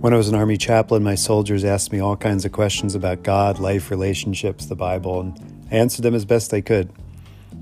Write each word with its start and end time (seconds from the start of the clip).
When 0.00 0.14
I 0.14 0.16
was 0.16 0.30
an 0.30 0.34
Army 0.34 0.56
chaplain, 0.56 1.02
my 1.02 1.14
soldiers 1.14 1.62
asked 1.62 1.92
me 1.92 2.00
all 2.00 2.16
kinds 2.16 2.46
of 2.46 2.52
questions 2.52 2.94
about 2.94 3.22
God, 3.22 3.58
life, 3.58 3.90
relationships, 3.90 4.64
the 4.64 4.74
Bible, 4.74 5.20
and 5.20 5.66
I 5.70 5.74
answered 5.74 6.00
them 6.00 6.14
as 6.14 6.24
best 6.24 6.54
I 6.54 6.62
could. 6.62 6.90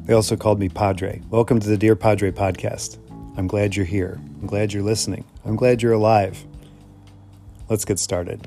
They 0.05 0.15
also 0.15 0.37
called 0.37 0.61
me 0.61 0.69
Padre. 0.69 1.21
Welcome 1.31 1.59
to 1.59 1.69
the 1.69 1.77
Dear 1.77 1.97
Padre 1.97 2.31
podcast. 2.31 2.99
I'm 3.37 3.49
glad 3.49 3.75
you're 3.75 3.85
here. 3.85 4.21
I'm 4.41 4.47
glad 4.47 4.73
you're 4.73 4.85
listening. 4.85 5.25
I'm 5.45 5.57
glad 5.57 5.83
you're 5.83 5.95
alive. 5.95 6.47
Let's 7.69 7.85
get 7.85 7.99
started. 7.99 8.47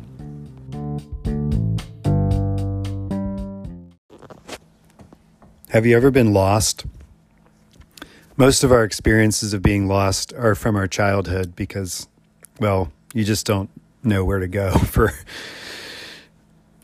Have 5.68 5.86
you 5.86 5.98
ever 5.98 6.12
been 6.12 6.32
lost? 6.32 6.86
Most 8.38 8.64
of 8.64 8.71
our 8.71 8.86
experiences 8.86 9.54
of 9.54 9.62
being 9.62 9.89
lost 9.89 10.34
are 10.36 10.55
from 10.55 10.78
our 10.78 10.88
childhood 10.88 11.58
because, 11.58 12.08
well, 12.58 12.89
you 13.14 13.26
just 13.26 13.45
don't 13.45 13.70
know 14.04 14.26
where 14.26 14.40
to 14.40 14.48
go 14.48 14.72
for 14.78 15.14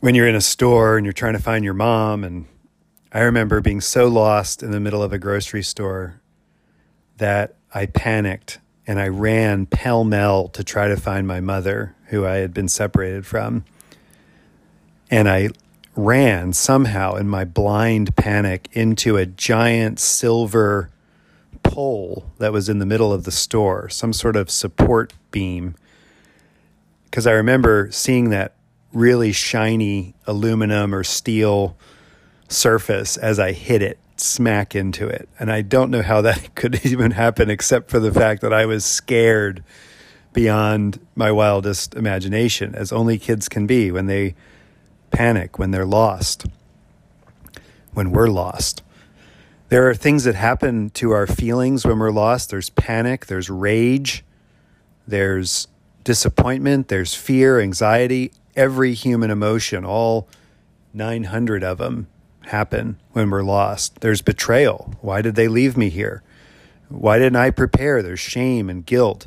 when 0.00 0.14
you're 0.14 0.28
in 0.28 0.34
a 0.34 0.40
store 0.40 0.96
and 0.96 1.04
you're 1.04 1.12
trying 1.12 1.34
to 1.34 1.42
find 1.42 1.64
your 1.64 1.74
mom. 1.74 2.24
And 2.24 2.46
I 3.12 3.20
remember 3.20 3.60
being 3.60 3.80
so 3.80 4.06
lost 4.06 4.62
in 4.62 4.70
the 4.70 4.80
middle 4.80 5.02
of 5.02 5.12
a 5.12 5.18
grocery 5.18 5.62
store 5.62 6.20
that 7.16 7.56
I 7.74 7.86
panicked 7.86 8.58
and 8.86 8.98
I 8.98 9.08
ran 9.08 9.66
pell 9.66 10.04
mell 10.04 10.48
to 10.48 10.64
try 10.64 10.88
to 10.88 10.96
find 10.96 11.26
my 11.26 11.40
mother, 11.40 11.94
who 12.06 12.24
I 12.24 12.36
had 12.36 12.54
been 12.54 12.68
separated 12.68 13.26
from. 13.26 13.64
And 15.10 15.28
I 15.28 15.50
ran 15.94 16.52
somehow 16.52 17.16
in 17.16 17.28
my 17.28 17.44
blind 17.44 18.16
panic 18.16 18.68
into 18.72 19.16
a 19.16 19.26
giant 19.26 19.98
silver 19.98 20.90
pole 21.62 22.30
that 22.38 22.52
was 22.52 22.68
in 22.68 22.78
the 22.78 22.86
middle 22.86 23.12
of 23.12 23.24
the 23.24 23.30
store, 23.30 23.88
some 23.88 24.12
sort 24.12 24.36
of 24.36 24.50
support 24.50 25.12
beam 25.30 25.74
because 27.10 27.26
I 27.26 27.32
remember 27.32 27.90
seeing 27.90 28.30
that 28.30 28.54
really 28.92 29.32
shiny 29.32 30.14
aluminum 30.26 30.94
or 30.94 31.04
steel 31.04 31.76
surface 32.48 33.16
as 33.16 33.38
I 33.38 33.52
hit 33.52 33.82
it 33.82 33.98
smack 34.16 34.74
into 34.74 35.06
it. 35.08 35.28
And 35.38 35.50
I 35.50 35.62
don't 35.62 35.90
know 35.90 36.02
how 36.02 36.20
that 36.22 36.54
could 36.54 36.84
even 36.84 37.12
happen 37.12 37.50
except 37.50 37.90
for 37.90 37.98
the 37.98 38.12
fact 38.12 38.42
that 38.42 38.52
I 38.52 38.66
was 38.66 38.84
scared 38.84 39.62
beyond 40.32 41.00
my 41.14 41.32
wildest 41.32 41.94
imagination, 41.94 42.74
as 42.74 42.92
only 42.92 43.18
kids 43.18 43.48
can 43.48 43.66
be 43.66 43.90
when 43.90 44.06
they 44.06 44.34
panic, 45.10 45.58
when 45.58 45.70
they're 45.70 45.86
lost, 45.86 46.46
when 47.92 48.10
we're 48.10 48.28
lost. 48.28 48.82
There 49.68 49.88
are 49.88 49.94
things 49.94 50.24
that 50.24 50.34
happen 50.34 50.90
to 50.90 51.10
our 51.10 51.26
feelings 51.26 51.84
when 51.84 51.98
we're 51.98 52.10
lost. 52.10 52.50
There's 52.50 52.70
panic, 52.70 53.26
there's 53.26 53.50
rage, 53.50 54.24
there's 55.06 55.68
disappointment, 56.08 56.88
there's 56.88 57.12
fear, 57.12 57.60
anxiety, 57.60 58.32
every 58.56 58.94
human 58.94 59.30
emotion, 59.30 59.84
all 59.84 60.26
900 60.94 61.62
of 61.62 61.76
them 61.76 62.06
happen 62.46 62.98
when 63.12 63.28
we're 63.28 63.42
lost. 63.42 64.00
There's 64.00 64.22
betrayal. 64.22 64.94
Why 65.02 65.20
did 65.20 65.34
they 65.34 65.48
leave 65.48 65.76
me 65.76 65.90
here? 65.90 66.22
Why 66.88 67.18
didn't 67.18 67.36
I 67.36 67.50
prepare? 67.50 68.02
There's 68.02 68.20
shame 68.20 68.70
and 68.70 68.86
guilt. 68.86 69.26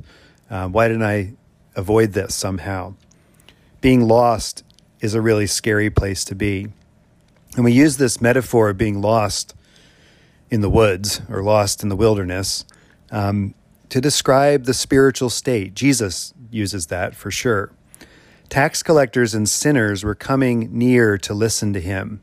Uh, 0.49 0.69
why 0.69 0.87
didn't 0.87 1.03
I 1.03 1.33
avoid 1.75 2.13
this 2.13 2.33
somehow? 2.33 2.95
Being 3.79 4.07
lost 4.07 4.63
is 5.01 5.13
a 5.13 5.21
really 5.21 5.45
scary 5.45 5.91
place 5.91 6.25
to 6.25 6.33
be. 6.33 6.69
And 7.55 7.63
we 7.63 7.73
use 7.73 7.97
this 7.97 8.19
metaphor 8.19 8.69
of 8.71 8.79
being 8.79 9.01
lost 9.01 9.53
in 10.49 10.61
the 10.61 10.69
woods 10.69 11.21
or 11.29 11.43
lost 11.43 11.83
in 11.83 11.89
the 11.89 11.95
wilderness 11.95 12.65
um, 13.11 13.53
to 13.89 14.01
describe 14.01 14.63
the 14.63 14.73
spiritual 14.73 15.29
state. 15.29 15.75
Jesus 15.75 16.33
uses 16.51 16.87
that 16.87 17.15
for 17.15 17.31
sure. 17.31 17.71
Tax 18.49 18.83
collectors 18.83 19.33
and 19.33 19.47
sinners 19.47 20.03
were 20.03 20.13
coming 20.15 20.69
near 20.77 21.17
to 21.19 21.33
listen 21.33 21.71
to 21.73 21.79
him. 21.79 22.21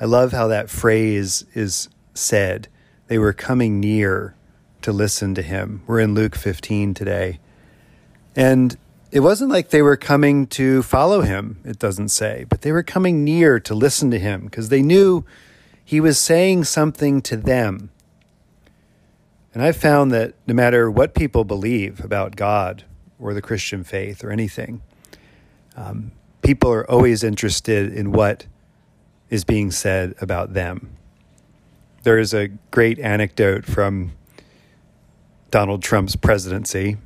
I 0.00 0.04
love 0.04 0.32
how 0.32 0.46
that 0.48 0.70
phrase 0.70 1.44
is 1.54 1.88
said. 2.14 2.68
They 3.08 3.18
were 3.18 3.32
coming 3.32 3.80
near 3.80 4.36
to 4.82 4.92
listen 4.92 5.34
to 5.34 5.42
him. 5.42 5.82
We're 5.86 6.00
in 6.00 6.14
Luke 6.14 6.36
15 6.36 6.94
today. 6.94 7.40
And 8.36 8.76
it 9.10 9.20
wasn't 9.20 9.50
like 9.50 9.70
they 9.70 9.82
were 9.82 9.96
coming 9.96 10.46
to 10.48 10.82
follow 10.82 11.20
him, 11.20 11.60
it 11.64 11.78
doesn't 11.78 12.08
say, 12.08 12.44
but 12.48 12.62
they 12.62 12.72
were 12.72 12.82
coming 12.82 13.24
near 13.24 13.60
to 13.60 13.74
listen 13.74 14.10
to 14.10 14.18
him 14.18 14.44
because 14.44 14.68
they 14.68 14.82
knew 14.82 15.24
he 15.84 16.00
was 16.00 16.18
saying 16.18 16.64
something 16.64 17.22
to 17.22 17.36
them. 17.36 17.90
And 19.52 19.62
I've 19.62 19.76
found 19.76 20.10
that 20.12 20.34
no 20.46 20.54
matter 20.54 20.90
what 20.90 21.14
people 21.14 21.44
believe 21.44 22.04
about 22.04 22.34
God 22.36 22.84
or 23.18 23.34
the 23.34 23.42
Christian 23.42 23.84
faith 23.84 24.24
or 24.24 24.30
anything. 24.30 24.82
Um, 25.76 26.12
people 26.42 26.72
are 26.72 26.88
always 26.90 27.24
interested 27.24 27.92
in 27.92 28.12
what 28.12 28.46
is 29.30 29.44
being 29.44 29.70
said 29.70 30.14
about 30.20 30.54
them. 30.54 30.96
There 32.02 32.18
is 32.18 32.34
a 32.34 32.48
great 32.70 32.98
anecdote 32.98 33.64
from 33.64 34.12
Donald 35.50 35.82
Trump's 35.82 36.16
presidency, 36.16 36.98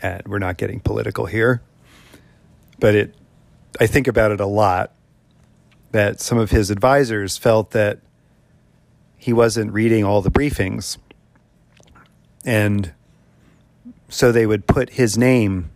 and 0.00 0.22
we're 0.26 0.38
not 0.38 0.56
getting 0.56 0.80
political 0.80 1.26
here, 1.26 1.62
but 2.78 2.94
it 2.94 3.14
I 3.80 3.86
think 3.86 4.06
about 4.06 4.32
it 4.32 4.40
a 4.40 4.46
lot 4.46 4.92
that 5.92 6.20
some 6.20 6.38
of 6.38 6.50
his 6.50 6.70
advisors 6.70 7.36
felt 7.36 7.70
that 7.70 8.00
he 9.16 9.32
wasn't 9.32 9.72
reading 9.72 10.04
all 10.04 10.22
the 10.22 10.30
briefings 10.30 10.98
and 12.44 12.92
so 14.10 14.30
they 14.32 14.44
would 14.44 14.66
put 14.66 14.90
his 14.90 15.16
name 15.16 15.70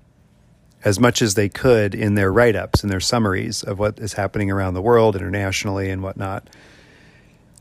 as 0.84 1.00
much 1.00 1.22
as 1.22 1.34
they 1.34 1.48
could 1.48 1.94
in 1.94 2.14
their 2.14 2.30
write 2.30 2.54
ups 2.54 2.82
and 2.82 2.92
their 2.92 3.00
summaries 3.00 3.62
of 3.62 3.78
what 3.78 3.98
is 3.98 4.14
happening 4.14 4.50
around 4.50 4.74
the 4.74 4.82
world, 4.82 5.16
internationally, 5.16 5.88
and 5.88 6.02
whatnot. 6.02 6.50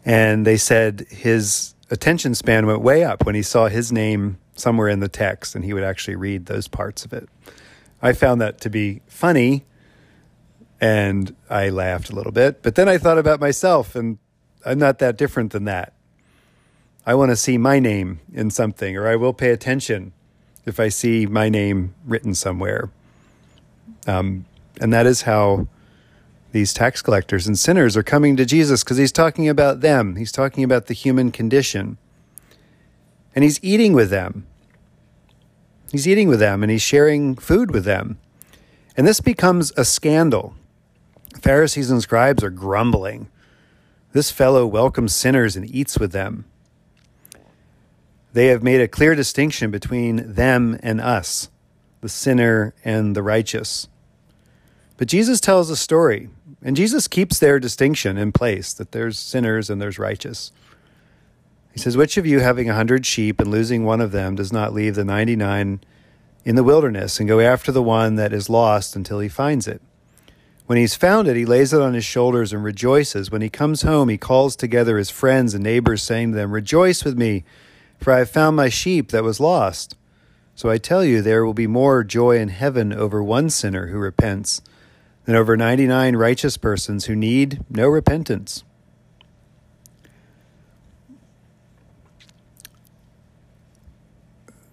And 0.04 0.46
they 0.46 0.58
said 0.58 1.06
his 1.10 1.74
attention 1.90 2.36
span 2.36 2.66
went 2.66 2.82
way 2.82 3.04
up 3.04 3.26
when 3.26 3.36
he 3.36 3.42
saw 3.42 3.68
his 3.68 3.92
name 3.92 4.40
somewhere 4.56 4.90
in 4.90 5.00
the 5.00 5.08
text 5.08 5.56
and 5.56 5.64
he 5.64 5.74
would 5.74 5.84
actually 5.84 6.16
read 6.16 6.48
those 6.48 6.68
parts 6.68 7.06
of 7.06 7.14
it. 7.14 7.30
I 8.02 8.12
found 8.12 8.42
that 8.42 8.60
to 8.62 8.70
be 8.70 9.02
funny 9.08 9.66
and 10.82 11.34
I 11.50 11.70
laughed 11.70 12.10
a 12.10 12.16
little 12.16 12.34
bit. 12.34 12.62
But 12.62 12.76
then 12.76 12.90
I 12.90 12.98
thought 12.98 13.18
about 13.18 13.40
myself 13.40 13.96
and 13.96 14.18
I'm 14.66 14.80
not 14.80 15.00
that 15.00 15.18
different 15.18 15.54
than 15.54 15.64
that. 15.66 15.94
I 17.06 17.16
want 17.16 17.32
to 17.32 17.38
see 17.38 17.58
my 17.58 17.80
name 17.80 18.20
in 18.34 18.50
something 18.50 18.98
or 18.98 19.08
I 19.08 19.16
will 19.16 19.34
pay 19.34 19.52
attention 19.52 20.12
if 20.66 20.80
I 20.80 20.90
see 20.90 21.26
my 21.26 21.50
name 21.50 21.94
written 22.06 22.36
somewhere. 22.36 22.90
Um, 24.08 24.46
and 24.80 24.94
that 24.94 25.06
is 25.06 25.24
how 25.24 25.68
these 26.52 26.74
tax 26.74 27.02
collectors 27.02 27.48
and 27.48 27.58
sinners 27.58 27.98
are 27.98 28.04
coming 28.04 28.36
to 28.38 28.46
Jesus 28.46 28.84
because 28.84 28.98
he's 28.98 29.12
talking 29.12 29.50
about 29.50 29.82
them. 29.82 30.16
He's 30.16 30.32
talking 30.32 30.64
about 30.64 30.86
the 30.86 30.94
human 30.94 31.32
condition. 31.32 31.98
And 33.36 33.44
he's 33.44 33.60
eating 33.64 33.94
with 33.94 34.10
them. 34.10 34.46
He's 35.92 36.08
eating 36.08 36.28
with 36.28 36.40
them 36.40 36.64
and 36.64 36.72
he's 36.72 36.82
sharing 36.82 37.36
food 37.36 37.72
with 37.72 37.86
them. 37.86 38.20
And 38.96 39.08
this 39.08 39.20
becomes 39.20 39.72
a 39.76 39.84
scandal. 39.84 40.54
Pharisees 41.42 41.90
and 41.90 42.02
scribes 42.02 42.44
are 42.44 42.52
grumbling. 42.52 43.30
This 44.12 44.30
fellow 44.30 44.68
welcomes 44.68 45.14
sinners 45.14 45.56
and 45.56 45.70
eats 45.70 45.98
with 45.98 46.12
them. 46.12 46.46
They 48.34 48.48
have 48.48 48.64
made 48.64 48.82
a 48.82 48.88
clear 48.88 49.14
distinction 49.14 49.70
between 49.70 50.34
them 50.34 50.80
and 50.82 51.00
us, 51.00 51.50
the 52.02 52.10
sinner 52.10 52.74
and 52.84 53.16
the 53.16 53.22
righteous. 53.22 53.88
But 54.98 55.08
Jesus 55.08 55.40
tells 55.40 55.70
a 55.70 55.76
story, 55.76 56.30
and 56.64 56.76
Jesus 56.76 57.08
keeps 57.08 57.38
their 57.38 57.60
distinction 57.60 58.18
in 58.18 58.32
place 58.32 58.74
that 58.74 58.92
there's 58.92 59.20
sinners 59.20 59.70
and 59.70 59.80
there's 59.80 60.00
righteous. 60.00 60.52
He 61.74 61.80
says, 61.80 61.96
Which 61.96 62.18
of 62.18 62.26
you, 62.26 62.40
having 62.40 62.70
a 62.70 62.76
hundred 62.76 63.06
sheep 63.06 63.40
and 63.40 63.52
losing 63.52 63.84
one 63.84 64.02
of 64.02 64.12
them, 64.12 64.36
does 64.36 64.52
not 64.52 64.74
leave 64.74 64.96
the 64.96 65.06
99 65.06 65.82
in 66.44 66.56
the 66.56 66.64
wilderness 66.64 67.20
and 67.20 67.30
go 67.30 67.40
after 67.40 67.72
the 67.72 67.84
one 67.84 68.16
that 68.16 68.34
is 68.34 68.50
lost 68.50 68.96
until 68.96 69.20
he 69.20 69.30
finds 69.30 69.68
it? 69.68 69.82
When 70.66 70.78
he's 70.78 70.96
found 70.96 71.28
it, 71.28 71.36
he 71.36 71.46
lays 71.46 71.72
it 71.72 71.82
on 71.82 71.94
his 71.94 72.06
shoulders 72.06 72.52
and 72.52 72.64
rejoices. 72.64 73.30
When 73.30 73.42
he 73.42 73.50
comes 73.50 73.84
home, 73.84 74.10
he 74.10 74.18
calls 74.18 74.56
together 74.56 74.98
his 74.98 75.10
friends 75.12 75.54
and 75.54 75.64
neighbors, 75.64 76.02
saying 76.02 76.32
to 76.32 76.38
them, 76.38 76.52
Rejoice 76.52 77.04
with 77.04 77.18
me 77.18 77.44
for 78.04 78.12
I 78.12 78.20
have 78.20 78.30
found 78.30 78.58
my 78.58 78.68
sheep 78.68 79.12
that 79.12 79.24
was 79.24 79.40
lost. 79.40 79.96
So 80.56 80.70
I 80.70 80.78
tell 80.78 81.06
you, 81.06 81.22
there 81.22 81.46
will 81.46 81.54
be 81.54 81.68
more 81.68 82.04
joy 82.04 82.38
in 82.38 82.50
heaven 82.50 82.92
over 82.92 83.24
one 83.24 83.50
sinner 83.50 83.88
who 83.88 83.98
repents 83.98 84.62
than 85.24 85.38
over 85.38 85.56
99 85.56 86.18
righteous 86.18 86.58
persons 86.58 87.06
who 87.06 87.16
need 87.16 87.64
no 87.70 87.88
repentance. 87.88 88.66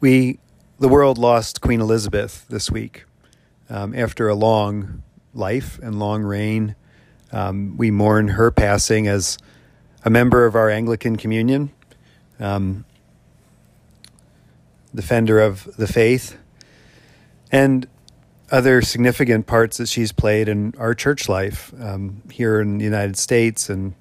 We, 0.00 0.40
the 0.80 0.88
world, 0.88 1.16
lost 1.16 1.60
Queen 1.60 1.80
Elizabeth 1.80 2.46
this 2.48 2.68
week. 2.68 3.04
Um, 3.68 3.94
after 3.94 4.28
a 4.28 4.34
long 4.34 5.04
life 5.32 5.78
and 5.80 6.00
long 6.00 6.24
reign, 6.24 6.74
um, 7.30 7.76
we 7.76 7.92
mourn 7.92 8.28
her 8.28 8.50
passing 8.50 9.06
as 9.06 9.38
a 10.04 10.10
member 10.10 10.46
of 10.46 10.56
our 10.56 10.68
Anglican 10.68 11.14
communion. 11.14 11.70
Um, 12.40 12.84
defender 14.94 15.40
of 15.40 15.64
the 15.76 15.86
faith. 15.86 16.36
And 17.52 17.86
other 18.50 18.82
significant 18.82 19.46
parts 19.46 19.76
that 19.76 19.88
she's 19.88 20.12
played 20.12 20.48
in 20.48 20.74
our 20.76 20.94
church 20.94 21.28
life 21.28 21.72
um, 21.80 22.22
here 22.30 22.60
in 22.60 22.78
the 22.78 22.84
United 22.84 23.16
States 23.16 23.70
and 23.70 23.94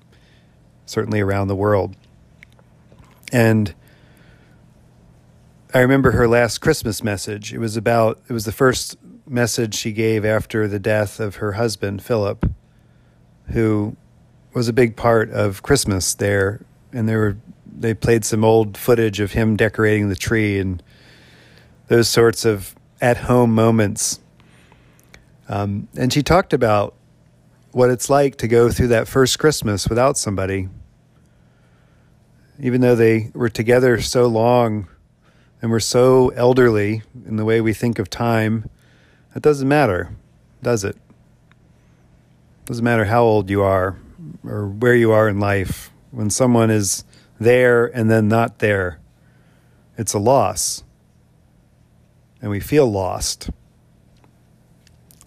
certainly 0.85 1.19
around 1.19 1.47
the 1.47 1.55
world. 1.55 1.95
And 3.31 3.73
I 5.71 5.79
remember 5.79 6.11
her 6.11 6.27
last 6.27 6.59
Christmas 6.59 7.03
message. 7.03 7.53
It 7.53 7.59
was 7.59 7.77
about, 7.77 8.19
it 8.27 8.33
was 8.33 8.45
the 8.45 8.51
first 8.51 8.97
message 9.27 9.75
she 9.75 9.91
gave 9.91 10.25
after 10.25 10.67
the 10.67 10.79
death 10.79 11.19
of 11.19 11.35
her 11.35 11.53
husband, 11.53 12.01
Philip, 12.01 12.49
who 13.49 13.95
was 14.53 14.67
a 14.67 14.73
big 14.73 14.95
part 14.95 15.29
of 15.29 15.61
Christmas 15.61 16.15
there. 16.15 16.65
And 16.91 17.07
there 17.07 17.19
were, 17.19 17.37
they 17.79 17.93
played 17.93 18.25
some 18.25 18.43
old 18.43 18.77
footage 18.77 19.19
of 19.19 19.31
him 19.31 19.55
decorating 19.55 20.09
the 20.09 20.15
tree 20.15 20.59
and 20.59 20.83
those 21.87 22.09
sorts 22.09 22.45
of 22.45 22.75
at 23.01 23.17
home 23.17 23.55
moments. 23.55 24.19
Um, 25.47 25.87
and 25.95 26.11
she 26.11 26.21
talked 26.21 26.53
about 26.53 26.93
what 27.71 27.89
it's 27.89 28.09
like 28.09 28.35
to 28.37 28.47
go 28.47 28.69
through 28.69 28.89
that 28.89 29.07
first 29.07 29.39
Christmas 29.39 29.87
without 29.87 30.17
somebody. 30.17 30.69
Even 32.59 32.81
though 32.81 32.95
they 32.95 33.31
were 33.33 33.49
together 33.49 34.01
so 34.01 34.27
long 34.27 34.87
and 35.61 35.71
we're 35.71 35.79
so 35.79 36.29
elderly 36.29 37.01
in 37.25 37.37
the 37.37 37.45
way 37.45 37.61
we 37.61 37.73
think 37.73 37.97
of 37.99 38.09
time, 38.09 38.69
it 39.35 39.41
doesn't 39.41 39.67
matter, 39.67 40.11
does 40.61 40.83
it? 40.83 40.97
Doesn't 42.65 42.83
matter 42.83 43.05
how 43.05 43.23
old 43.23 43.49
you 43.49 43.61
are 43.61 43.97
or 44.43 44.67
where 44.67 44.95
you 44.95 45.11
are 45.11 45.29
in 45.29 45.39
life. 45.39 45.91
When 46.11 46.29
someone 46.29 46.69
is 46.69 47.03
there 47.39 47.85
and 47.85 48.09
then 48.09 48.27
not 48.27 48.59
there, 48.59 48.99
it's 49.97 50.13
a 50.13 50.19
loss. 50.19 50.83
And 52.41 52.51
we 52.51 52.59
feel 52.59 52.89
lost. 52.89 53.49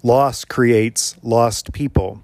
Loss 0.03 0.45
creates 0.47 1.17
lost 1.23 1.73
people. 1.73 2.23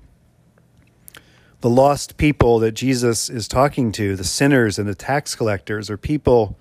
The 1.61 1.71
lost 1.71 2.17
people 2.17 2.59
that 2.61 2.73
Jesus 2.73 3.29
is 3.29 3.49
talking 3.49 3.93
to, 3.93 4.15
the 4.15 4.25
sinners 4.25 4.79
and 4.79 4.89
the 4.89 4.95
tax 4.95 5.35
collectors, 5.35 5.91
are 5.91 5.97
people 5.97 6.57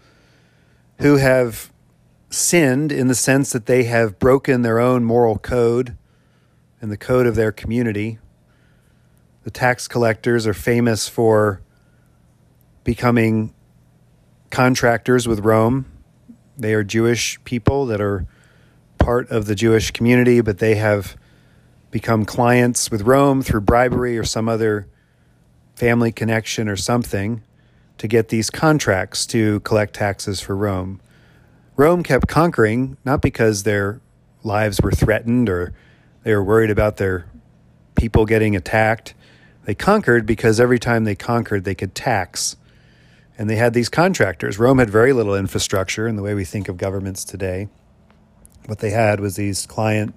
who 1.00 1.18
have 1.18 1.72
sinned 2.30 2.92
in 2.92 3.08
the 3.08 3.16
sense 3.16 3.52
that 3.52 3.68
they 3.68 3.84
have 3.86 4.20
broken 4.20 4.62
their 4.62 4.80
own 4.80 5.04
moral 5.04 5.38
code 5.38 5.96
and 6.82 6.92
the 6.92 6.98
code 6.98 7.26
of 7.26 7.36
their 7.36 7.52
community. 7.52 8.18
The 9.44 9.52
tax 9.52 9.88
collectors 9.88 10.46
are 10.46 10.54
famous 10.54 11.08
for 11.08 11.62
becoming 12.88 13.54
contractors 14.50 15.28
with 15.28 15.42
Rome. 15.42 15.86
They 16.57 16.74
are 16.74 16.86
Jewish 16.86 17.38
people 17.44 17.86
that 17.88 18.00
are 18.00 18.25
part 18.98 19.30
of 19.30 19.45
the 19.45 19.56
Jewish 19.56 19.92
community, 19.92 20.39
but 20.39 20.60
they 20.60 20.75
have 20.75 21.18
become 21.92 22.24
clients 22.24 22.89
with 22.89 23.01
Rome 23.01 23.42
through 23.42 23.60
bribery 23.60 24.18
or 24.18 24.24
some 24.24 24.48
other 24.48 24.88
family 25.75 26.13
connection 26.13 26.69
or 26.69 26.78
something 26.78 27.44
to 27.98 28.07
get 28.07 28.30
these 28.30 28.50
contracts 28.50 29.25
to 29.25 29.60
collect 29.60 29.94
taxes 29.94 30.40
for 30.40 30.56
Rome. 30.56 31.01
Rome 31.75 32.04
kept 32.04 32.30
conquering, 32.30 32.95
not 33.04 33.22
because 33.22 33.63
their 33.63 34.00
lives 34.44 34.80
were 34.80 34.94
threatened 34.94 35.50
or 35.50 35.74
they 36.24 36.33
were 36.33 36.42
worried 36.42 36.72
about 36.72 36.95
their 36.95 37.25
people 37.95 38.25
getting 38.25 38.56
attacked. 38.56 39.13
They 39.66 39.75
conquered 39.75 40.25
because 40.25 40.62
every 40.62 40.80
time 40.80 41.04
they 41.04 41.16
conquered, 41.16 41.66
they 41.66 41.75
could 41.75 41.94
tax. 41.94 42.56
And 43.38 43.50
they 43.50 43.56
had 43.56 43.74
these 43.74 43.89
contractors. 43.89 44.57
Rome 44.57 44.80
had 44.80 44.89
very 44.89 45.13
little 45.13 45.36
infrastructure 45.36 46.07
in 46.07 46.16
the 46.16 46.24
way 46.24 46.34
we 46.34 46.44
think 46.44 46.69
of 46.69 46.78
governments 46.78 47.24
today. 47.24 47.69
What 48.66 48.80
they 48.80 48.89
had 48.89 49.19
was 49.19 49.36
these 49.36 49.66
client 49.66 50.16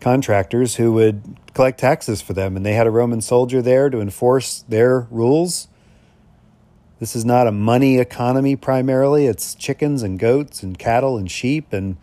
contractors 0.00 0.76
who 0.76 0.92
would 0.92 1.36
collect 1.54 1.80
taxes 1.80 2.22
for 2.22 2.32
them, 2.32 2.56
and 2.56 2.64
they 2.64 2.74
had 2.74 2.86
a 2.86 2.90
Roman 2.90 3.20
soldier 3.20 3.60
there 3.60 3.90
to 3.90 4.00
enforce 4.00 4.64
their 4.68 5.08
rules 5.10 5.68
this 6.98 7.14
is 7.14 7.24
not 7.24 7.46
a 7.46 7.52
money 7.52 7.98
economy 7.98 8.56
primarily. 8.56 9.26
It's 9.26 9.54
chickens 9.54 10.02
and 10.02 10.18
goats 10.18 10.62
and 10.62 10.78
cattle 10.78 11.16
and 11.16 11.30
sheep 11.30 11.72
and 11.72 11.96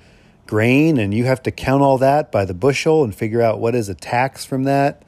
grain, 0.48 0.98
and 0.98 1.14
you 1.14 1.26
have 1.26 1.44
to 1.44 1.52
count 1.52 1.84
all 1.84 1.98
that 1.98 2.32
by 2.32 2.46
the 2.46 2.54
bushel 2.54 3.04
and 3.04 3.14
figure 3.14 3.42
out 3.42 3.60
what 3.60 3.76
is 3.76 3.90
a 3.90 3.96
tax 3.96 4.46
from 4.46 4.64
that. 4.64 5.04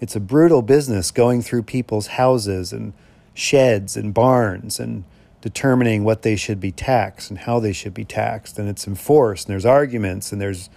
It's 0.00 0.14
a 0.14 0.20
brutal 0.20 0.62
business 0.62 1.10
going 1.10 1.42
through 1.42 1.64
people's 1.64 2.08
houses 2.08 2.72
and 2.72 2.92
sheds 3.36 3.96
and 3.96 4.14
barns 4.14 4.80
and 4.80 5.04
determining 5.40 6.02
what 6.02 6.22
they 6.22 6.34
should 6.34 6.58
be 6.58 6.72
taxed 6.72 7.30
and 7.30 7.40
how 7.40 7.60
they 7.60 7.72
should 7.72 7.94
be 7.94 8.04
taxed. 8.04 8.58
And 8.58 8.68
it's 8.68 8.86
enforced, 8.86 9.46
and 9.46 9.52
there's 9.52 9.66
arguments, 9.66 10.32
and 10.32 10.40
there's 10.40 10.70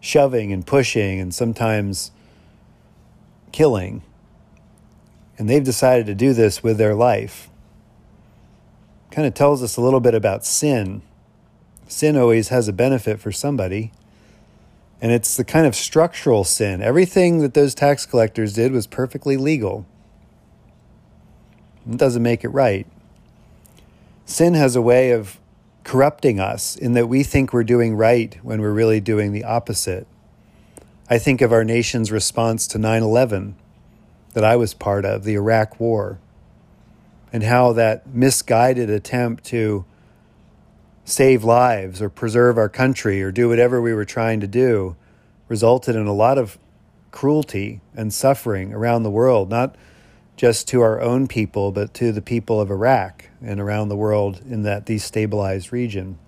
shoving 0.00 0.52
and 0.52 0.66
pushing, 0.66 1.18
and 1.18 1.34
sometimes 1.34 2.12
killing. 3.50 4.02
And 5.38 5.48
they've 5.48 5.64
decided 5.64 6.06
to 6.06 6.14
do 6.14 6.32
this 6.32 6.62
with 6.62 6.78
their 6.78 6.94
life 6.94 7.48
kind 9.14 9.28
of 9.28 9.34
tells 9.34 9.62
us 9.62 9.76
a 9.76 9.80
little 9.80 10.00
bit 10.00 10.14
about 10.14 10.44
sin. 10.44 11.00
Sin 11.86 12.16
always 12.16 12.48
has 12.48 12.66
a 12.66 12.72
benefit 12.72 13.20
for 13.20 13.30
somebody. 13.30 13.92
And 15.00 15.12
it's 15.12 15.36
the 15.36 15.44
kind 15.44 15.66
of 15.66 15.76
structural 15.76 16.42
sin. 16.42 16.82
Everything 16.82 17.38
that 17.38 17.54
those 17.54 17.76
tax 17.76 18.06
collectors 18.06 18.54
did 18.54 18.72
was 18.72 18.88
perfectly 18.88 19.36
legal. 19.36 19.86
It 21.88 21.96
doesn't 21.96 22.22
make 22.22 22.44
it 22.44 22.48
right. 22.48 22.86
Sin 24.26 24.54
has 24.54 24.74
a 24.74 24.82
way 24.82 25.10
of 25.10 25.38
corrupting 25.82 26.40
us 26.40 26.76
in 26.76 26.94
that 26.94 27.08
we 27.08 27.22
think 27.22 27.52
we're 27.52 27.62
doing 27.64 27.94
right 27.94 28.38
when 28.42 28.60
we're 28.60 28.72
really 28.72 29.00
doing 29.00 29.32
the 29.32 29.44
opposite. 29.44 30.06
I 31.10 31.18
think 31.18 31.42
of 31.42 31.52
our 31.52 31.64
nation's 31.64 32.10
response 32.10 32.66
to 32.68 32.78
9 32.78 33.02
11 33.02 33.56
that 34.32 34.44
I 34.44 34.56
was 34.56 34.74
part 34.74 35.04
of, 35.04 35.24
the 35.24 35.34
Iraq 35.34 35.78
War 35.78 36.18
and 37.34 37.42
how 37.42 37.72
that 37.72 38.06
misguided 38.06 38.88
attempt 38.88 39.42
to 39.42 39.84
save 41.04 41.42
lives 41.42 42.00
or 42.00 42.08
preserve 42.08 42.56
our 42.56 42.68
country 42.68 43.20
or 43.22 43.32
do 43.32 43.48
whatever 43.48 43.82
we 43.82 43.92
were 43.92 44.04
trying 44.04 44.38
to 44.38 44.46
do 44.46 44.94
resulted 45.48 45.96
in 45.96 46.06
a 46.06 46.12
lot 46.12 46.38
of 46.38 46.56
cruelty 47.10 47.80
and 47.96 48.14
suffering 48.14 48.72
around 48.72 49.02
the 49.02 49.10
world, 49.10 49.50
not 49.50 49.74
just 50.36 50.66
to 50.68 50.80
our 50.80 51.00
own 51.00 51.26
people, 51.28 51.70
but 51.72 51.94
to 51.94 52.12
the 52.12 52.22
people 52.22 52.60
of 52.60 52.70
Iraq 52.70 53.30
and 53.40 53.60
around 53.60 53.88
the 53.88 53.96
world 53.96 54.40
in 54.48 54.62
that 54.62 54.84
destabilized 54.84 55.70
region. 55.70 56.18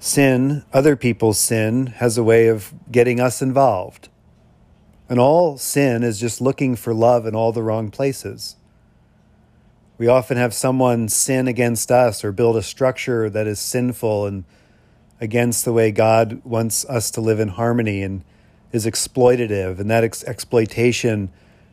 Sin, 0.00 0.64
other 0.72 0.96
people's 0.96 1.38
sin, 1.38 1.86
has 1.86 2.18
a 2.18 2.24
way 2.24 2.48
of 2.48 2.74
getting 2.90 3.20
us 3.20 3.40
involved. 3.40 4.08
And 5.08 5.20
all 5.20 5.58
sin 5.58 6.02
is 6.02 6.18
just 6.18 6.40
looking 6.40 6.74
for 6.74 6.92
love 6.92 7.26
in 7.26 7.36
all 7.36 7.52
the 7.52 7.62
wrong 7.62 7.90
places. 7.90 8.56
We 9.98 10.08
often 10.08 10.36
have 10.36 10.54
someone 10.54 11.08
sin 11.08 11.46
against 11.46 11.92
us 11.92 12.24
or 12.24 12.32
build 12.32 12.56
a 12.56 12.62
structure 12.62 13.30
that 13.30 13.46
is 13.46 13.60
sinful 13.60 14.26
and 14.26 14.44
against 15.20 15.64
the 15.64 15.72
way 15.72 15.92
God 15.92 16.40
wants 16.44 16.84
us 16.86 17.12
to 17.12 17.20
live 17.20 17.38
in 17.38 17.48
harmony 17.48 18.02
and 18.02 18.24
is 18.72 18.86
exploitative. 18.86 19.78
And 19.78 19.88
that 19.88 20.02
ex- 20.02 20.24
exploitation 20.24 21.30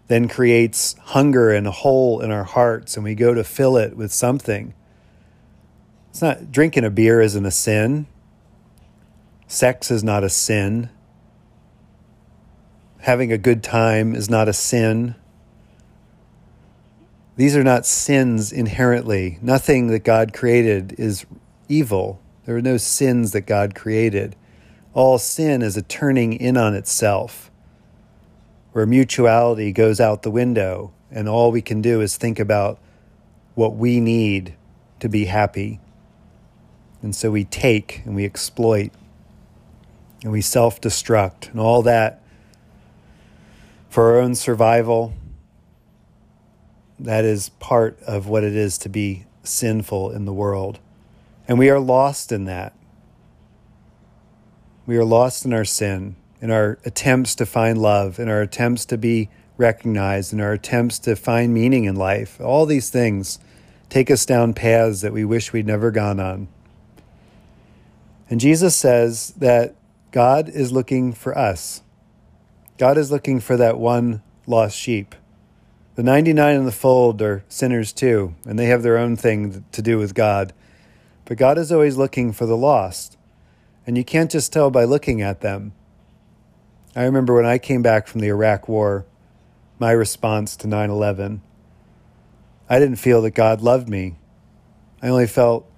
then 0.09 0.27
creates 0.27 0.95
hunger 0.99 1.51
and 1.51 1.65
a 1.65 1.71
hole 1.71 2.19
in 2.19 2.29
our 2.29 2.43
hearts, 2.43 2.97
and 2.97 3.03
we 3.03 3.15
go 3.15 3.33
to 3.33 3.43
fill 3.43 3.77
it 3.77 3.95
with 3.95 4.11
something. 4.11 4.73
It's 6.09 6.21
not 6.21 6.51
drinking 6.51 6.83
a 6.83 6.89
beer 6.89 7.21
isn't 7.21 7.45
a 7.45 7.51
sin. 7.51 8.05
Sex 9.47 9.89
is 9.89 10.03
not 10.03 10.23
a 10.23 10.29
sin 10.29 10.89
having 13.01 13.31
a 13.31 13.37
good 13.37 13.63
time 13.63 14.13
is 14.13 14.29
not 14.29 14.47
a 14.47 14.53
sin. 14.53 15.15
These 17.37 17.55
are 17.55 17.63
not 17.63 17.85
sins 17.85 18.51
inherently. 18.51 19.37
Nothing 19.41 19.87
that 19.87 20.03
God 20.03 20.33
created 20.33 20.95
is 20.97 21.25
evil. 21.69 22.21
There 22.45 22.57
are 22.57 22.61
no 22.61 22.77
sins 22.77 23.31
that 23.31 23.41
God 23.41 23.75
created. 23.75 24.35
All 24.93 25.17
sin 25.17 25.61
is 25.61 25.77
a 25.77 25.81
turning 25.81 26.33
in 26.33 26.57
on 26.57 26.75
itself, 26.75 27.48
where 28.79 28.85
mutuality 28.85 29.73
goes 29.73 29.99
out 29.99 30.21
the 30.21 30.31
window, 30.31 30.93
and 31.11 31.27
all 31.27 31.51
we 31.51 31.61
can 31.61 31.81
do 31.81 31.99
is 31.99 32.15
think 32.15 32.39
about 32.39 32.79
what 33.53 33.75
we 33.75 33.99
need 33.99 34.55
to 35.01 35.09
be 35.09 35.25
happy. 35.25 35.81
And 37.01 37.13
so 37.13 37.29
we 37.29 37.43
take 37.43 38.01
and 38.05 38.15
we 38.15 38.23
exploit 38.23 38.93
and 40.23 40.31
we 40.31 40.39
self 40.39 40.79
destruct, 40.79 41.51
and 41.51 41.59
all 41.59 41.81
that 41.81 42.23
for 43.89 44.13
our 44.13 44.19
own 44.21 44.33
survival. 44.33 45.13
That 46.97 47.25
is 47.25 47.49
part 47.49 48.01
of 48.03 48.27
what 48.27 48.45
it 48.45 48.55
is 48.55 48.77
to 48.77 48.87
be 48.87 49.25
sinful 49.43 50.11
in 50.11 50.23
the 50.23 50.31
world. 50.31 50.79
And 51.49 51.59
we 51.59 51.69
are 51.69 51.81
lost 51.81 52.31
in 52.31 52.45
that. 52.45 52.73
We 54.85 54.95
are 54.95 55.03
lost 55.03 55.43
in 55.43 55.51
our 55.51 55.65
sin, 55.65 56.15
in 56.41 56.51
our 56.51 56.79
attempts 56.85 57.35
to 57.35 57.45
find 57.45 57.77
love, 57.77 58.19
in 58.19 58.29
our 58.29 58.41
attempts 58.41 58.85
to 58.85 58.97
be 58.97 59.29
recognized, 59.57 60.31
in 60.31 60.39
our 60.39 60.53
attempts 60.53 60.99
to 60.99 61.15
find 61.15 61.53
meaning 61.53 61.83
in 61.83 61.95
life. 61.95 62.39
All 62.39 62.65
these 62.65 62.89
things 62.89 63.39
take 63.89 64.09
us 64.09 64.25
down 64.25 64.53
paths 64.53 65.01
that 65.01 65.13
we 65.13 65.25
wish 65.25 65.51
we'd 65.51 65.67
never 65.67 65.91
gone 65.91 66.19
on. 66.19 66.47
And 68.29 68.39
Jesus 68.39 68.75
says 68.75 69.33
that 69.37 69.75
God 70.11 70.47
is 70.49 70.71
looking 70.71 71.13
for 71.13 71.37
us. 71.37 71.81
God 72.77 72.97
is 72.97 73.11
looking 73.11 73.39
for 73.39 73.57
that 73.57 73.77
one 73.77 74.21
lost 74.47 74.77
sheep. 74.77 75.15
The 75.95 76.03
99 76.03 76.55
in 76.55 76.65
the 76.65 76.71
fold 76.71 77.21
are 77.21 77.43
sinners 77.49 77.91
too, 77.91 78.33
and 78.45 78.57
they 78.57 78.67
have 78.67 78.83
their 78.83 78.97
own 78.97 79.17
thing 79.17 79.65
to 79.71 79.81
do 79.81 79.97
with 79.97 80.15
God. 80.15 80.53
But 81.25 81.37
God 81.37 81.57
is 81.57 81.71
always 81.71 81.97
looking 81.97 82.31
for 82.31 82.45
the 82.45 82.55
lost. 82.55 83.17
And 83.85 83.97
you 83.97 84.03
can't 84.03 84.31
just 84.31 84.53
tell 84.53 84.71
by 84.71 84.85
looking 84.85 85.21
at 85.21 85.41
them. 85.41 85.73
I 86.95 87.03
remember 87.03 87.35
when 87.35 87.45
I 87.45 87.57
came 87.59 87.81
back 87.81 88.07
from 88.07 88.21
the 88.21 88.29
Iraq 88.29 88.67
War, 88.67 89.05
my 89.77 89.91
response 89.91 90.55
to 90.57 90.67
9 90.67 90.89
11, 90.89 91.41
I 92.69 92.79
didn't 92.79 92.97
feel 92.97 93.21
that 93.21 93.31
God 93.31 93.61
loved 93.61 93.87
me. 93.87 94.15
I 95.01 95.09
only 95.09 95.27
felt 95.27 95.69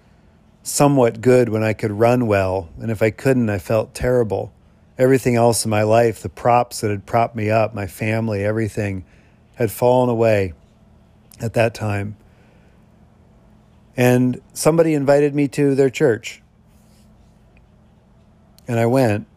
somewhat 0.63 1.21
good 1.21 1.49
when 1.49 1.63
I 1.63 1.73
could 1.73 1.91
run 1.91 2.27
well, 2.27 2.69
and 2.79 2.91
if 2.91 3.01
I 3.01 3.11
couldn't, 3.11 3.49
I 3.49 3.59
felt 3.59 3.93
terrible. 3.93 4.53
Everything 4.97 5.35
else 5.35 5.65
in 5.65 5.71
my 5.71 5.83
life, 5.83 6.21
the 6.21 6.29
props 6.29 6.81
that 6.81 6.91
had 6.91 7.05
propped 7.05 7.35
me 7.35 7.49
up, 7.49 7.73
my 7.73 7.87
family, 7.87 8.43
everything, 8.43 9.03
had 9.55 9.71
fallen 9.71 10.09
away 10.09 10.53
at 11.39 11.53
that 11.53 11.73
time. 11.73 12.15
And 13.97 14.41
somebody 14.53 14.93
invited 14.93 15.35
me 15.35 15.47
to 15.49 15.75
their 15.75 15.89
church. 15.89 16.41
And 18.67 18.79
I 18.79 18.85
went. 18.85 19.27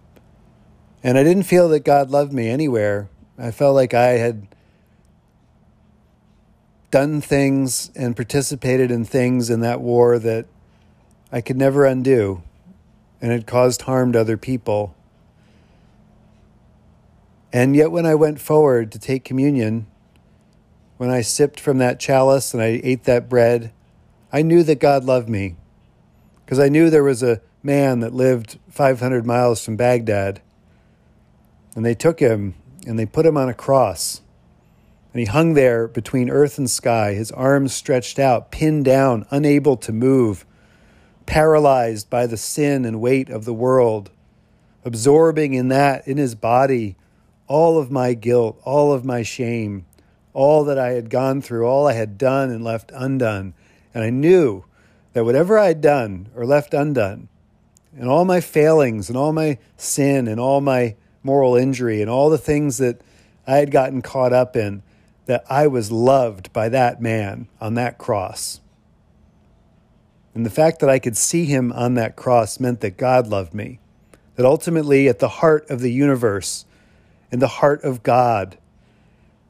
And 1.05 1.19
I 1.19 1.23
didn't 1.23 1.43
feel 1.43 1.69
that 1.69 1.85
God 1.85 2.11
loved 2.11 2.33
me 2.33 2.49
anywhere. 2.49 3.11
I 3.39 3.51
felt 3.51 3.75
like 3.75 3.93
I 3.93 4.13
had 4.13 4.49
done 6.91 7.21
things 7.21 7.91
and 7.95 8.17
participated 8.17 8.91
in 8.91 9.05
things 9.05 9.51
in 9.51 9.61
that 9.61 9.83
war 9.83 10.19
that 10.19 10.47
I 11.31 11.43
could 11.43 11.59
never 11.59 11.85
undo 11.85 12.43
and 13.21 13.33
had 13.33 13.47
caused 13.47 13.83
harm 13.83 14.13
to 14.13 14.21
other 14.21 14.39
people. 14.39 14.95
And 17.53 17.77
yet, 17.77 17.91
when 17.91 18.07
I 18.07 18.15
went 18.15 18.41
forward 18.41 18.91
to 18.93 18.99
take 18.99 19.25
communion, 19.25 19.87
when 20.97 21.11
I 21.11 21.21
sipped 21.21 21.61
from 21.61 21.79
that 21.79 22.01
chalice 22.01 22.55
and 22.55 22.63
I 22.63 22.81
ate 22.83 23.05
that 23.05 23.29
bread, 23.29 23.73
I 24.33 24.41
knew 24.43 24.63
that 24.63 24.81
God 24.81 25.05
loved 25.05 25.29
me 25.29 25.57
because 26.45 26.59
I 26.59 26.69
knew 26.69 26.89
there 26.89 27.05
was 27.05 27.23
a 27.23 27.43
man 27.63 28.01
that 28.01 28.15
lived 28.15 28.59
500 28.71 29.27
miles 29.27 29.63
from 29.63 29.77
Baghdad. 29.77 30.41
And 31.75 31.85
they 31.85 31.95
took 31.95 32.21
him 32.21 32.55
and 32.87 32.99
they 32.99 33.07
put 33.07 33.27
him 33.27 33.37
on 33.37 33.49
a 33.49 33.55
cross. 33.55 34.21
And 35.13 35.21
he 35.21 35.27
hung 35.27 35.55
there 35.55 35.87
between 35.87 36.29
earth 36.29 36.59
and 36.59 36.69
sky, 36.69 37.15
his 37.15 37.31
arms 37.33 37.73
stretched 37.73 38.19
out, 38.19 38.51
pinned 38.51 38.85
down, 38.85 39.27
unable 39.31 39.77
to 39.79 39.93
move, 39.93 40.45
paralyzed 41.25 42.11
by 42.11 42.27
the 42.27 42.37
sin 42.37 42.85
and 42.85 43.01
weight 43.01 43.31
of 43.31 43.45
the 43.45 43.55
world, 43.55 44.11
absorbing 44.85 45.55
in 45.55 45.69
that, 45.69 46.07
in 46.09 46.17
his 46.17 46.35
body, 46.35 46.97
all 47.47 47.79
of 47.79 47.91
my 47.91 48.15
guilt, 48.15 48.61
all 48.65 48.93
of 48.93 49.05
my 49.05 49.23
shame, 49.23 49.87
all 50.33 50.65
that 50.65 50.79
I 50.79 50.91
had 50.91 51.11
gone 51.11 51.41
through, 51.41 51.65
all 51.65 51.87
I 51.87 51.93
had 51.93 52.19
done 52.19 52.51
and 52.51 52.65
left 52.65 52.91
undone. 52.93 53.55
And 53.95 54.03
I 54.03 54.11
knew 54.11 54.65
that 55.13 55.25
whatever 55.25 55.59
I 55.59 55.69
had 55.69 55.81
done 55.81 56.29
or 56.35 56.45
left 56.45 56.75
undone, 56.75 57.29
and 57.97 58.09
all 58.09 58.25
my 58.25 58.41
failings 58.41 59.09
and 59.09 59.17
all 59.17 59.33
my 59.33 59.59
sin 59.77 60.27
and 60.27 60.41
all 60.41 60.61
my 60.61 60.97
moral 61.25 61.57
injury 61.57 62.01
and 62.01 62.11
all 62.11 62.31
the 62.31 62.39
things 62.39 62.79
that 62.79 63.01
I 63.47 63.57
had 63.57 63.71
gotten 63.71 64.03
caught 64.03 64.33
up 64.33 64.55
in, 64.55 64.83
that 65.27 65.45
I 65.49 65.67
was 65.67 65.91
loved 65.91 66.53
by 66.53 66.69
that 66.69 67.01
man 67.01 67.49
on 67.61 67.75
that 67.75 67.99
cross. 67.99 68.61
And 70.35 70.45
the 70.45 70.51
fact 70.51 70.81
that 70.81 70.91
I 70.91 70.99
could 70.99 71.17
see 71.17 71.47
him 71.47 71.73
on 71.73 71.95
that 71.95 72.17
cross 72.17 72.61
meant 72.61 72.81
that 72.81 72.97
God 72.97 73.27
loved 73.27 73.55
me. 73.55 73.81
That 74.37 74.45
ultimately, 74.45 75.09
at 75.09 75.21
the 75.21 75.29
heart 75.29 75.69
of 75.71 75.81
the 75.81 75.93
universe, 75.93 76.65
in 77.31 77.39
the 77.39 77.49
heart 77.49 77.83
of 77.85 78.03
God, 78.03 78.59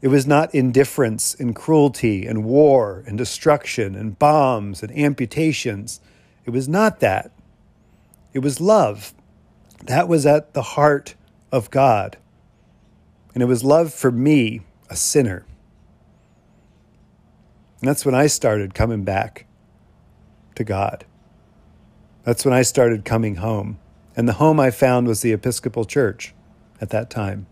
it 0.02 0.08
was 0.08 0.26
not 0.26 0.54
indifference 0.54 1.34
and 1.34 1.56
cruelty 1.56 2.26
and 2.26 2.44
war 2.44 3.02
and 3.06 3.16
destruction 3.16 3.94
and 3.94 4.18
bombs 4.18 4.82
and 4.82 4.96
amputations. 4.96 6.00
It 6.44 6.50
was 6.50 6.68
not 6.68 7.00
that. 7.00 7.30
It 8.34 8.40
was 8.40 8.60
love. 8.60 9.14
That 9.84 10.06
was 10.06 10.26
at 10.26 10.52
the 10.52 10.62
heart 10.62 11.14
of 11.54 11.70
God. 11.70 12.16
And 13.32 13.42
it 13.42 13.46
was 13.46 13.62
love 13.62 13.94
for 13.94 14.10
me, 14.10 14.62
a 14.90 14.96
sinner. 14.96 15.46
And 17.80 17.88
that's 17.88 18.04
when 18.04 18.14
I 18.14 18.26
started 18.26 18.74
coming 18.74 19.04
back 19.04 19.46
to 20.56 20.64
God. 20.64 21.04
That's 22.24 22.44
when 22.44 22.52
I 22.52 22.62
started 22.62 23.04
coming 23.04 23.36
home. 23.36 23.78
And 24.16 24.28
the 24.28 24.34
home 24.34 24.58
I 24.58 24.72
found 24.72 25.06
was 25.06 25.22
the 25.22 25.32
Episcopal 25.32 25.84
Church 25.84 26.34
at 26.80 26.90
that 26.90 27.08
time. 27.08 27.46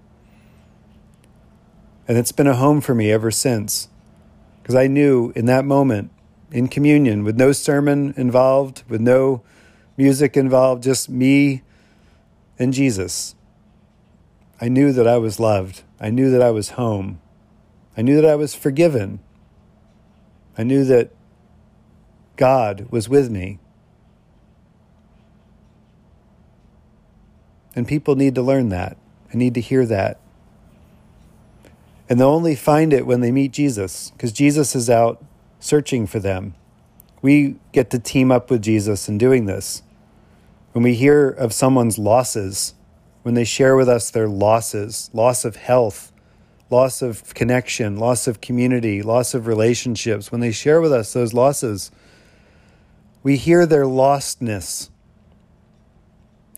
And 2.08 2.18
it's 2.18 2.32
been 2.32 2.48
a 2.48 2.56
home 2.56 2.80
for 2.80 2.94
me 2.94 3.12
ever 3.12 3.30
since. 3.30 3.88
Because 4.62 4.74
I 4.74 4.88
knew 4.88 5.32
in 5.36 5.46
that 5.46 5.64
moment, 5.64 6.10
in 6.50 6.66
communion, 6.66 7.22
with 7.22 7.36
no 7.36 7.52
sermon 7.52 8.14
involved, 8.16 8.82
with 8.88 9.00
no 9.00 9.42
music 9.96 10.36
involved, 10.36 10.82
just 10.82 11.08
me 11.08 11.62
and 12.58 12.72
Jesus, 12.72 13.36
I 14.62 14.68
knew 14.68 14.92
that 14.92 15.08
I 15.08 15.18
was 15.18 15.40
loved. 15.40 15.82
I 15.98 16.10
knew 16.10 16.30
that 16.30 16.40
I 16.40 16.52
was 16.52 16.70
home. 16.70 17.20
I 17.96 18.02
knew 18.02 18.20
that 18.20 18.30
I 18.30 18.36
was 18.36 18.54
forgiven. 18.54 19.18
I 20.56 20.62
knew 20.62 20.84
that 20.84 21.10
God 22.36 22.86
was 22.88 23.08
with 23.08 23.28
me. 23.28 23.58
And 27.74 27.88
people 27.88 28.14
need 28.14 28.36
to 28.36 28.42
learn 28.42 28.68
that. 28.68 28.96
I 29.34 29.36
need 29.36 29.54
to 29.54 29.60
hear 29.60 29.84
that. 29.84 30.20
And 32.08 32.20
they'll 32.20 32.28
only 32.28 32.54
find 32.54 32.92
it 32.92 33.04
when 33.04 33.20
they 33.20 33.32
meet 33.32 33.50
Jesus, 33.50 34.12
because 34.12 34.30
Jesus 34.30 34.76
is 34.76 34.88
out 34.88 35.24
searching 35.58 36.06
for 36.06 36.20
them. 36.20 36.54
We 37.20 37.56
get 37.72 37.90
to 37.90 37.98
team 37.98 38.30
up 38.30 38.48
with 38.48 38.62
Jesus 38.62 39.08
in 39.08 39.18
doing 39.18 39.46
this. 39.46 39.82
When 40.70 40.84
we 40.84 40.94
hear 40.94 41.28
of 41.28 41.52
someone's 41.52 41.98
losses, 41.98 42.74
when 43.22 43.34
they 43.34 43.44
share 43.44 43.76
with 43.76 43.88
us 43.88 44.10
their 44.10 44.28
losses, 44.28 45.10
loss 45.12 45.44
of 45.44 45.56
health, 45.56 46.12
loss 46.70 47.02
of 47.02 47.34
connection, 47.34 47.96
loss 47.96 48.26
of 48.26 48.40
community, 48.40 49.02
loss 49.02 49.34
of 49.34 49.46
relationships, 49.46 50.32
when 50.32 50.40
they 50.40 50.52
share 50.52 50.80
with 50.80 50.92
us 50.92 51.12
those 51.12 51.32
losses, 51.32 51.90
we 53.22 53.36
hear 53.36 53.66
their 53.66 53.84
lostness. 53.84 54.90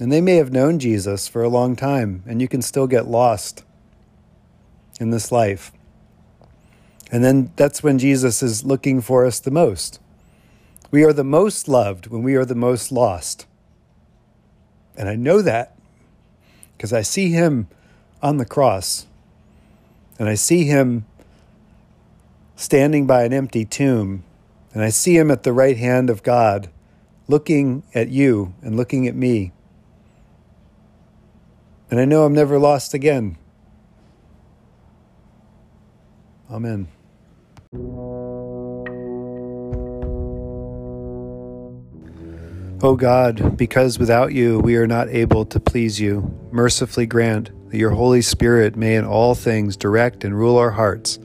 And 0.01 0.11
they 0.11 0.21
may 0.21 0.37
have 0.37 0.53
known 0.53 0.79
Jesus 0.79 1.29
for 1.29 1.43
a 1.43 1.49
long 1.49 1.77
time, 1.77 2.23
and 2.27 2.41
you 2.41 2.49
can 2.49 2.63
still 2.63 2.87
get 2.87 3.07
lost 3.07 3.65
in 5.01 5.11
this 5.11 5.31
life. 5.31 5.73
And 7.13 7.23
then 7.23 7.53
that's 7.57 7.83
when 7.83 7.99
Jesus 7.99 8.43
is 8.43 8.65
looking 8.65 9.01
for 9.01 9.27
us 9.27 9.39
the 9.39 9.51
most. 9.51 10.01
We 10.91 11.05
are 11.05 11.13
the 11.13 11.25
most 11.25 11.69
loved 11.69 12.07
when 12.07 12.23
we 12.23 12.35
are 12.35 12.45
the 12.45 12.55
most 12.55 12.91
lost. 12.91 13.47
And 14.97 15.09
I 15.09 15.17
know 15.17 15.43
that 15.43 15.74
because 16.85 16.93
I 16.93 17.01
see 17.01 17.31
him 17.31 17.69
on 18.23 18.37
the 18.37 18.45
cross 18.45 19.07
and 20.19 20.29
I 20.29 20.35
see 20.35 20.65
him 20.65 21.07
standing 22.57 23.07
by 23.07 23.25
an 23.25 23.33
empty 23.33 23.65
tomb 23.65 24.23
and 24.75 24.83
I 24.83 24.91
see 24.91 25.17
him 25.17 25.31
at 25.31 25.45
the 25.45 25.53
right 25.55 25.79
hand 25.79 26.11
of 26.11 26.23
God 26.23 26.69
looking 27.27 27.85
at 27.95 28.11
you 28.11 28.53
and 28.61 28.77
looking 28.77 29.09
at 29.09 29.15
me. 29.15 29.53
And 31.91 31.99
I 31.99 32.05
know 32.05 32.27
I'm 32.27 32.35
never 32.35 32.59
lost 32.59 32.93
again 32.93 33.39
Amen. 36.51 36.89
O 42.85 42.97
God, 42.97 43.57
because 43.57 43.99
without 43.99 44.35
you 44.35 44.59
we 44.59 44.77
are 44.77 44.87
not 44.87 45.09
able 45.09 45.47
to 45.47 45.59
please 45.59 45.99
you, 45.99 46.39
mercifully 46.53 47.07
grant 47.07 47.51
that 47.71 47.79
your 47.79 47.93
Holy 47.93 48.21
Spirit 48.21 48.77
may 48.77 48.95
in 48.95 49.07
all 49.07 49.35
things 49.35 49.75
direct 49.75 50.23
and 50.23 50.37
rule 50.37 50.59
our 50.59 50.73
hearts. 50.73 51.19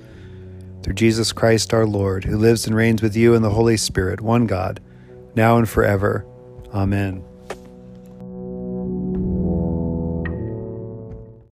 Through 0.83 0.93
Jesus 0.93 1.33
Christ 1.33 1.73
our 1.73 1.85
Lord, 1.85 2.23
who 2.23 2.37
lives 2.37 2.65
and 2.65 2.73
reigns 2.73 3.01
with 3.01 3.13
you 3.13 3.33
in 3.33 3.41
the 3.41 3.49
Holy 3.49 3.75
Spirit, 3.75 4.21
one 4.21 4.47
God, 4.47 4.79
now 5.35 5.57
and 5.57 5.67
forever. 5.67 6.25
Amen. 6.73 7.28